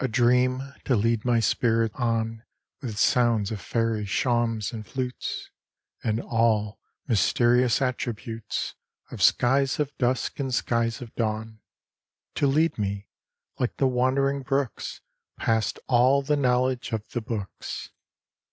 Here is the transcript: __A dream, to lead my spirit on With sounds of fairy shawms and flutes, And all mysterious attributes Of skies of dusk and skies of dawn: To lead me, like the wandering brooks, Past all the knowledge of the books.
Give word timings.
__A 0.04 0.10
dream, 0.10 0.74
to 0.84 0.96
lead 0.96 1.24
my 1.24 1.38
spirit 1.38 1.92
on 1.94 2.42
With 2.82 2.98
sounds 2.98 3.52
of 3.52 3.60
fairy 3.60 4.04
shawms 4.04 4.72
and 4.72 4.84
flutes, 4.84 5.48
And 6.02 6.20
all 6.20 6.80
mysterious 7.06 7.80
attributes 7.80 8.74
Of 9.12 9.22
skies 9.22 9.78
of 9.78 9.96
dusk 9.96 10.40
and 10.40 10.52
skies 10.52 11.00
of 11.00 11.14
dawn: 11.14 11.60
To 12.34 12.48
lead 12.48 12.78
me, 12.78 13.06
like 13.60 13.76
the 13.76 13.86
wandering 13.86 14.42
brooks, 14.42 15.02
Past 15.38 15.78
all 15.86 16.20
the 16.22 16.36
knowledge 16.36 16.90
of 16.90 17.08
the 17.10 17.20
books. 17.20 17.90